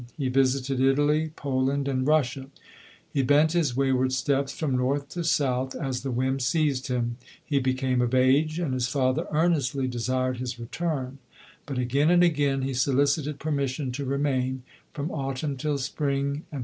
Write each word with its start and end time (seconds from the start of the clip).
He 0.17 0.29
visited 0.29 0.79
Italy, 0.79 1.31
Poland, 1.35 1.87
and 1.87 2.07
Russia: 2.07 2.47
he 3.13 3.21
bent 3.21 3.51
his 3.51 3.77
wayward 3.77 4.13
steps 4.13 4.51
from 4.51 4.75
north 4.75 5.09
to 5.09 5.23
south, 5.23 5.75
as 5.75 6.01
the 6.01 6.09
whim 6.09 6.39
seized 6.39 6.87
him. 6.87 7.17
He 7.45 7.59
became 7.59 8.01
of 8.01 8.15
age, 8.15 8.57
and 8.57 8.73
his 8.73 8.87
father 8.87 9.27
earnestly 9.31 9.87
desired 9.87 10.37
his 10.37 10.57
return: 10.59 11.19
but 11.67 11.77
again 11.77 12.09
and 12.09 12.23
again 12.23 12.63
he 12.63 12.73
solicited 12.73 13.37
per 13.37 13.51
mission 13.51 13.91
to 13.91 14.03
remain, 14.03 14.63
from 14.91 15.11
autumn 15.11 15.55
till 15.55 15.77
spring, 15.77 16.45
and 16.51 16.53
LODORE. 16.53 16.59